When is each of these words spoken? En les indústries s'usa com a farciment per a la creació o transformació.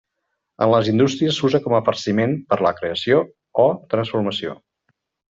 En 0.65 0.69
les 0.75 0.87
indústries 0.93 1.35
s'usa 1.41 1.59
com 1.65 1.75
a 1.79 1.81
farciment 1.89 2.33
per 2.53 2.57
a 2.57 2.63
la 2.67 2.71
creació 2.79 3.19
o 3.65 3.69
transformació. 3.93 4.57